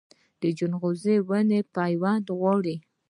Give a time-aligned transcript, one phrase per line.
[0.41, 2.75] د ځنغوزي ونې پیوند غواړي؟